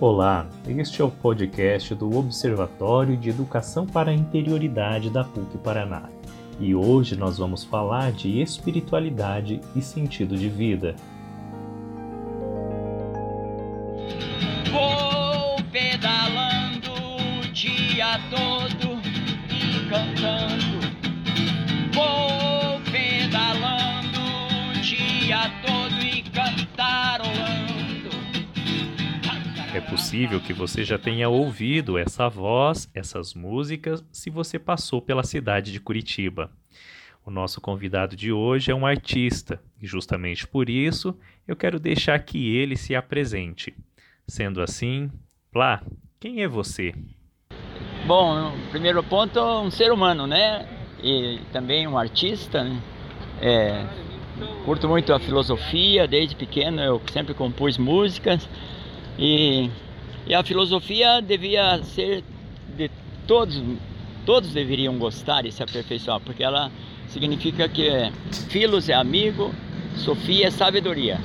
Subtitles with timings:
[0.00, 6.08] Olá, este é o podcast do Observatório de Educação para a Interioridade da PUC Paraná.
[6.58, 10.96] E hoje nós vamos falar de espiritualidade e sentido de vida.
[29.80, 35.22] É possível que você já tenha ouvido essa voz, essas músicas, se você passou pela
[35.22, 36.50] cidade de Curitiba.
[37.24, 42.18] O nosso convidado de hoje é um artista e, justamente por isso, eu quero deixar
[42.18, 43.74] que ele se apresente.
[44.28, 45.10] Sendo assim,
[45.50, 45.82] Plá,
[46.20, 46.94] quem é você?
[48.06, 50.68] Bom, primeiro ponto, um ser humano, né?
[51.02, 52.82] E também um artista, né?
[53.40, 53.86] É,
[54.66, 58.46] curto muito a filosofia, desde pequeno eu sempre compus músicas
[59.20, 59.68] e,
[60.26, 62.24] e a filosofia devia ser
[62.74, 62.90] de
[63.26, 63.62] todos,
[64.24, 66.72] todos deveriam gostar e se aperfeiçoar, porque ela
[67.06, 68.10] significa que é,
[68.48, 69.54] filos é amigo,
[69.94, 71.18] sofia é sabedoria.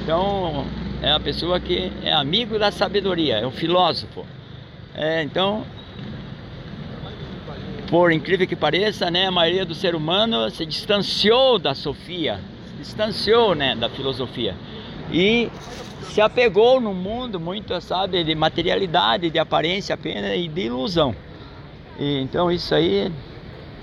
[0.00, 0.64] Então
[1.02, 4.24] é a pessoa que é amigo da sabedoria, é o filósofo.
[4.94, 5.66] É, então,
[7.88, 12.76] por incrível que pareça, né, a maioria do ser humano se distanciou da sofia, se
[12.76, 14.54] distanciou né, da filosofia
[15.12, 15.50] e
[16.02, 21.14] se apegou no mundo muito, sabe, de materialidade, de aparência apenas e de ilusão.
[21.98, 23.12] E, então isso aí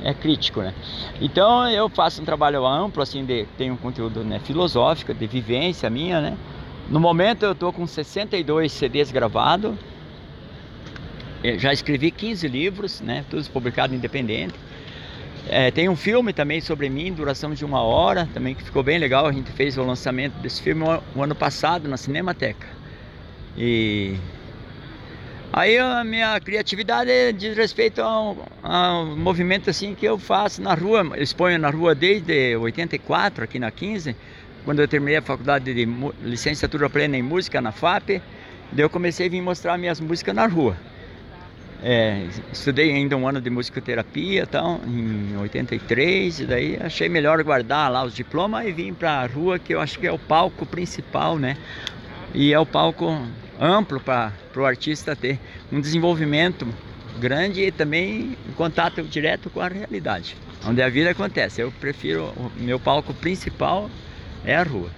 [0.03, 0.73] é crítico, né?
[1.21, 5.89] Então eu faço um trabalho amplo, assim, de, tenho um conteúdo né, filosófico, de vivência
[5.89, 6.37] minha, né?
[6.89, 9.75] No momento eu estou com 62 CDs gravados,
[11.57, 13.25] já escrevi 15 livros, né?
[13.29, 14.55] Todos publicados independente.
[15.49, 18.97] É, tem um filme também sobre mim, duração de uma hora, também que ficou bem
[18.97, 19.25] legal.
[19.25, 20.83] A gente fez o lançamento desse filme
[21.15, 22.67] o ano passado na Cinemateca.
[23.57, 24.17] E
[25.53, 30.99] aí a minha criatividade diz respeito ao, ao movimento assim que eu faço na rua.
[31.15, 34.15] Eu exponho na rua desde 84, aqui na 15,
[34.65, 35.87] quando eu terminei a faculdade de
[36.21, 38.21] licenciatura plena em música na FAP.
[38.69, 40.75] Daí eu comecei a vir mostrar minhas músicas na rua.
[41.81, 47.91] É, estudei ainda um ano de musicoterapia então, em 83, e daí achei melhor guardar
[47.91, 50.65] lá os diplomas e vim para a rua, que eu acho que é o palco
[50.65, 51.55] principal, né?
[52.33, 53.21] E é o palco
[53.59, 55.39] amplo para o artista ter
[55.71, 56.67] um desenvolvimento
[57.19, 61.61] grande e também um contato direto com a realidade, onde a vida acontece.
[61.61, 63.89] Eu prefiro, o meu palco principal
[64.43, 64.89] é a rua.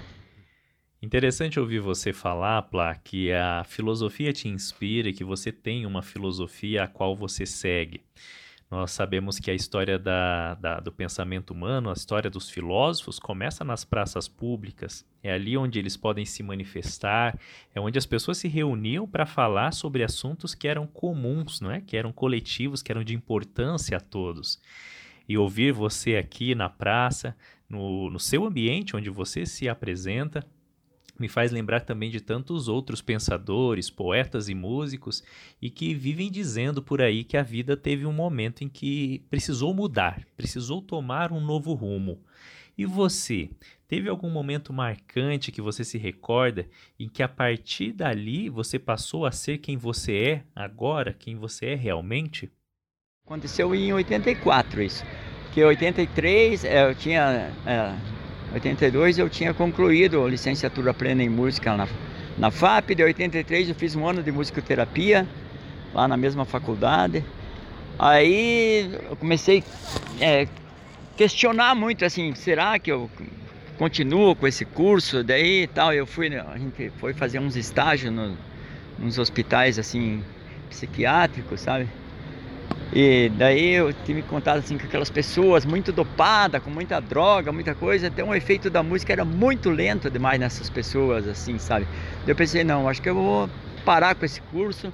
[1.01, 6.83] Interessante ouvir você falar, Plá, que a filosofia te inspira que você tem uma filosofia
[6.83, 8.01] a qual você segue.
[8.69, 13.63] Nós sabemos que a história da, da, do pensamento humano, a história dos filósofos, começa
[13.63, 15.03] nas praças públicas.
[15.23, 17.39] É ali onde eles podem se manifestar,
[17.73, 21.79] é onde as pessoas se reuniam para falar sobre assuntos que eram comuns, não é?
[21.79, 24.61] que eram coletivos, que eram de importância a todos.
[25.27, 27.35] E ouvir você aqui na praça,
[27.69, 30.45] no, no seu ambiente onde você se apresenta,
[31.19, 35.23] me faz lembrar também de tantos outros pensadores, poetas e músicos
[35.61, 39.73] e que vivem dizendo por aí que a vida teve um momento em que precisou
[39.73, 42.19] mudar, precisou tomar um novo rumo.
[42.77, 43.49] E você,
[43.89, 46.65] teve algum momento marcante que você se recorda
[46.97, 51.67] em que a partir dali você passou a ser quem você é agora, quem você
[51.67, 52.49] é realmente?
[53.25, 55.03] Aconteceu em 84 isso,
[55.53, 58.08] que em 83 eu tinha é
[58.53, 61.87] 82 eu tinha concluído a licenciatura plena em música na,
[62.37, 65.27] na FAP, de 83 eu fiz um ano de musicoterapia
[65.93, 67.23] lá na mesma faculdade.
[67.97, 69.63] Aí eu comecei
[70.19, 70.47] a é,
[71.17, 73.09] questionar muito assim, será que eu
[73.77, 75.23] continuo com esse curso?
[75.23, 78.37] Daí tal, eu fui, a gente foi fazer uns estágios no,
[78.97, 80.23] nos hospitais assim
[80.69, 81.87] psiquiátricos, sabe?
[82.91, 87.75] E daí eu tive contato assim com aquelas pessoas muito dopadas, com muita droga, muita
[87.75, 91.87] coisa, até o efeito da música era muito lento demais nessas pessoas, assim, sabe?
[92.25, 93.49] Eu pensei, não, acho que eu vou
[93.85, 94.91] parar com esse curso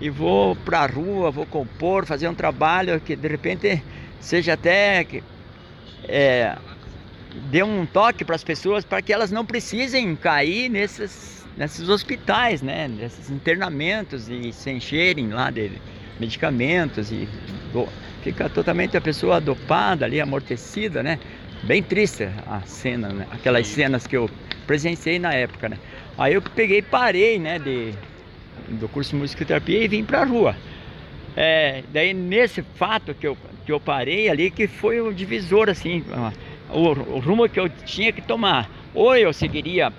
[0.00, 3.82] e vou pra rua, vou compor, fazer um trabalho que de repente
[4.20, 5.22] seja até que
[6.08, 6.56] é,
[7.48, 12.60] dê um toque para as pessoas para que elas não precisem cair nesses, nesses hospitais,
[12.60, 12.88] né?
[12.88, 15.80] Nesses internamentos e se encherem lá dele
[16.18, 17.28] medicamentos e
[18.22, 21.18] fica totalmente a pessoa dopada ali, amortecida, né?
[21.62, 23.26] Bem triste a cena, né?
[23.30, 24.30] Aquelas cenas que eu
[24.66, 25.78] presenciei na época, né?
[26.18, 27.92] Aí eu peguei parei, né, de,
[28.68, 30.56] do curso de musicoterapia e vim pra rua.
[31.36, 36.02] É, daí nesse fato que eu, que eu parei ali, que foi o divisor, assim,
[36.70, 38.70] o, o rumo que eu tinha que tomar.
[38.94, 39.92] Ou eu seguiria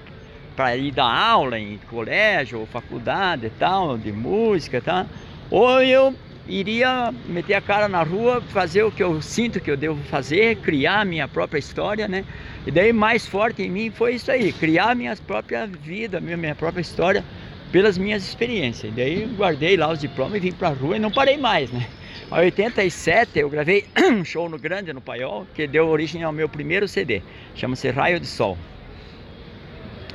[0.56, 5.06] para ir dar aula em colégio ou faculdade e tal, de música e tal,
[5.50, 6.16] ou eu
[6.48, 10.58] iria meter a cara na rua, fazer o que eu sinto que eu devo fazer,
[10.58, 12.26] criar minha própria história, né?
[12.66, 16.56] E daí mais forte em mim foi isso aí, criar minha própria vida, minha, minha
[16.56, 17.26] própria história
[17.72, 18.92] pelas minhas experiências.
[18.92, 21.72] E daí guardei lá os diplomas e vim para a rua e não parei mais,
[21.72, 21.88] né?
[22.32, 26.50] Em 87 eu gravei um show no Grande, no Paiol, que deu origem ao meu
[26.50, 28.58] primeiro CD, chama-se Raio de Sol.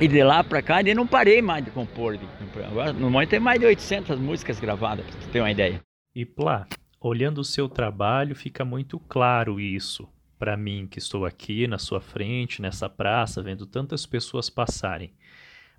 [0.01, 2.19] E de lá para cá eu não parei mais de compor.
[2.67, 5.81] Agora, no momento tem mais de 800 músicas gravadas, para você ter uma ideia.
[6.15, 6.67] E Plá,
[6.99, 10.07] olhando o seu trabalho, fica muito claro isso.
[10.39, 15.13] Para mim, que estou aqui na sua frente, nessa praça, vendo tantas pessoas passarem.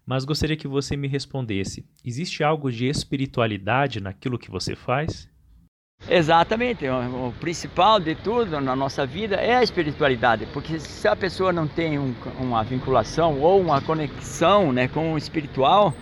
[0.06, 5.28] Mas gostaria que você me respondesse: existe algo de espiritualidade naquilo que você faz?
[6.08, 11.50] Exatamente, o, principal de tudo na nossa vida é a espiritualidade, porque se a pessoa
[11.50, 15.94] não tem um, uma vinculação ou uma conexão né, com o espiritual,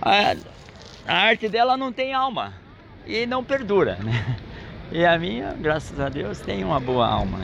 [0.00, 0.36] a,
[1.06, 2.54] a arte dela não tem alma
[3.04, 4.38] e não perdura, né?
[4.92, 7.38] E a minha, graças a Deus, tem uma boa alma,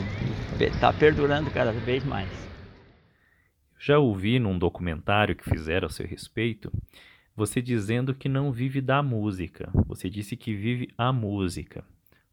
[0.59, 2.29] está perdurando cada vez mais.
[3.79, 6.71] Já ouvi num documentário que fizeram a seu respeito,
[7.39, 9.69] você dizendo que não vive da música.
[9.87, 11.85] Você disse que vive a música.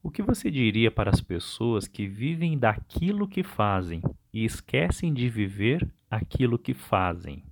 [0.02, 4.02] O que você diria para as pessoas que vivem daquilo que fazem
[4.34, 7.44] e esquecem de viver aquilo que fazem?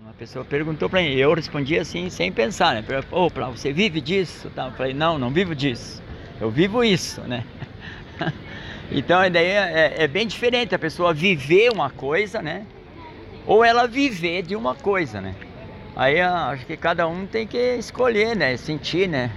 [0.00, 2.84] Uma pessoa perguntou para mim, eu respondi assim sem pensar, né?
[3.10, 4.48] Ô, oh, você vive disso?
[4.56, 6.00] Eu falei, não, não vivo disso.
[6.40, 7.44] Eu vivo isso, né?
[8.92, 12.64] então, a ideia é, é, bem diferente a pessoa viver uma coisa, né?
[13.44, 15.34] Ou ela viver de uma coisa, né?
[15.96, 18.56] Aí acho que cada um tem que escolher, né?
[18.58, 19.30] Sentir, né?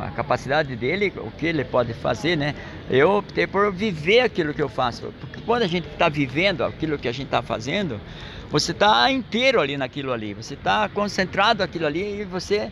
[0.00, 2.54] A capacidade dele, o que ele pode fazer, né?
[2.88, 5.12] Eu optei por viver aquilo que eu faço.
[5.20, 8.00] Porque quando a gente está vivendo aquilo que a gente está fazendo,
[8.48, 12.70] você está inteiro ali naquilo ali, você está concentrado naquilo ali e você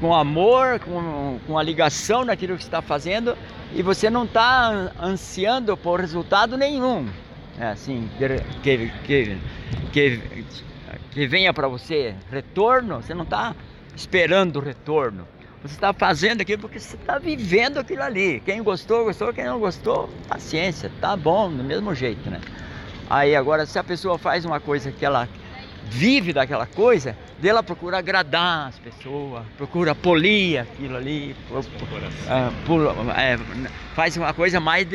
[0.00, 3.36] com amor, com, com a ligação naquilo que está fazendo
[3.72, 7.06] e você não está ansiando por resultado nenhum,
[7.58, 8.08] é assim
[8.62, 9.30] que, que,
[9.92, 10.20] que,
[11.10, 13.54] que venha para você retorno, você não está
[13.94, 15.26] esperando retorno.
[15.62, 18.40] Você está fazendo aquilo porque você está vivendo aquilo ali.
[18.40, 19.32] Quem gostou, gostou.
[19.32, 20.90] Quem não gostou, paciência.
[21.00, 22.40] Tá bom, do mesmo jeito, né?
[23.10, 25.28] Aí agora, se a pessoa faz uma coisa que ela
[25.90, 31.34] vive daquela coisa, dela procura agradar as pessoas, procura polir aquilo ali,
[32.28, 33.38] é, é,
[33.94, 34.86] faz uma coisa mais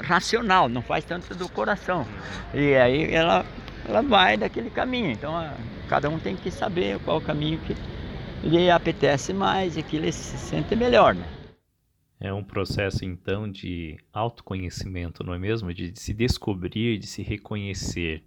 [0.00, 2.06] racional, não faz tanto do coração.
[2.54, 3.44] E aí ela,
[3.88, 5.10] ela vai daquele caminho.
[5.10, 5.54] Então a,
[5.88, 7.74] cada um tem que saber qual o caminho que
[8.46, 11.14] lhe apetece mais e que ele se sente melhor.
[11.14, 11.26] Né?
[12.20, 15.72] É um processo então de autoconhecimento, não é mesmo?
[15.72, 18.22] De se descobrir, de se reconhecer.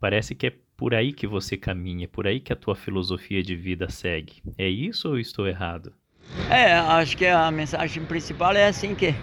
[0.00, 3.54] Parece que é por aí que você caminha, por aí que a tua filosofia de
[3.54, 4.42] vida segue.
[4.56, 5.92] É isso ou estou errado?
[6.48, 9.14] É, acho que a mensagem principal é assim que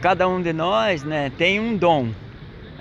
[0.00, 2.12] cada um de nós, né, tem um dom.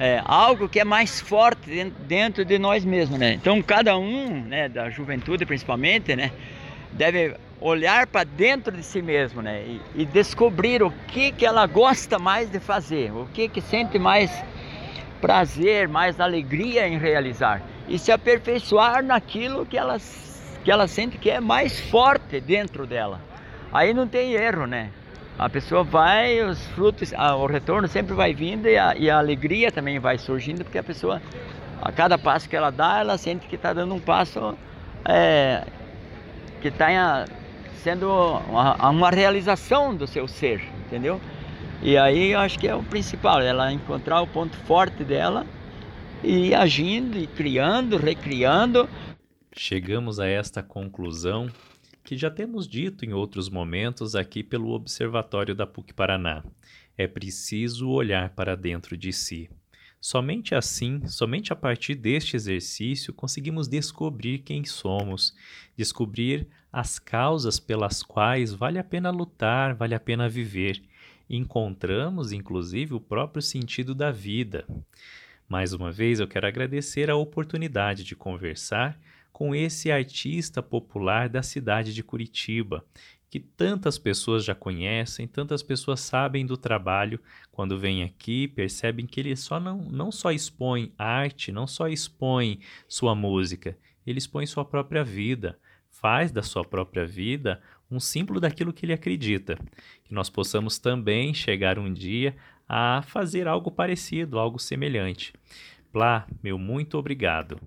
[0.03, 3.33] É, algo que é mais forte dentro de nós mesmos, né?
[3.33, 6.31] Então cada um, né, da juventude principalmente, né,
[6.93, 9.61] deve olhar para dentro de si mesmo, né?
[9.61, 13.99] E, e, descobrir o que que ela gosta mais de fazer, o que que sente
[13.99, 14.43] mais
[15.21, 19.99] prazer, mais alegria em realizar e se aperfeiçoar naquilo que ela
[20.63, 23.21] que ela sente que é mais forte dentro dela.
[23.71, 24.89] Aí não tem erro, né?
[25.37, 29.71] A pessoa vai, os frutos, o retorno sempre vai vindo e a, e a alegria
[29.71, 31.21] também vai surgindo, porque a pessoa,
[31.81, 34.55] a cada passo que ela dá, ela sente que está dando um passo
[35.05, 35.65] é,
[36.61, 37.25] que está
[37.83, 41.19] sendo uma, uma, realização do seu ser, entendeu?
[41.81, 45.45] E aí eu acho que é o principal, ela encontrar o ponto forte dela
[46.23, 48.87] e agindo e criando, recriando.
[49.53, 51.49] Chegamos a esta conclusão
[52.03, 56.43] que já temos dito em outros momentos aqui pelo Observatório da PUC Paraná.
[56.97, 59.49] É preciso olhar para dentro de si.
[59.99, 65.35] Somente assim, somente a partir deste exercício, conseguimos descobrir quem somos,
[65.77, 70.81] descobrir as causas pelas quais vale a pena lutar, vale a pena viver.
[71.29, 74.65] Encontramos, inclusive, o próprio sentido da vida.
[75.47, 78.99] Mais uma vez, eu quero agradecer a oportunidade de conversar
[79.31, 82.85] com esse artista popular da cidade de Curitiba,
[83.29, 87.19] que tantas pessoas já conhecem, tantas pessoas sabem do trabalho,
[87.49, 92.59] quando vêm aqui, percebem que ele só não, não só expõe arte, não só expõe
[92.89, 95.57] sua música, ele expõe sua própria vida,
[95.89, 99.57] faz da sua própria vida um símbolo daquilo que ele acredita.
[100.03, 102.35] Que nós possamos também chegar um dia
[102.67, 105.33] a fazer algo parecido, algo semelhante.
[105.91, 107.59] Plá, meu muito obrigado.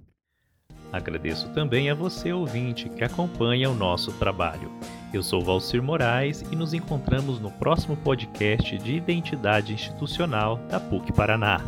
[0.95, 4.71] Agradeço também a você, ouvinte, que acompanha o nosso trabalho.
[5.13, 11.13] Eu sou Valcir Moraes e nos encontramos no próximo podcast de Identidade Institucional da PUC
[11.13, 11.61] Paraná.